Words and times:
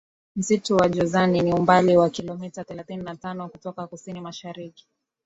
Msitu 0.35 0.75
wa 0.77 0.89
Jozani 0.89 1.41
ni 1.41 1.53
umbali 1.53 1.97
wa 1.97 2.09
kilometa 2.09 2.63
thelathini 2.63 3.03
na 3.03 3.15
tano 3.15 3.49
kutoka 3.49 3.87
kusini 3.87 4.21
mashariki 4.21 4.87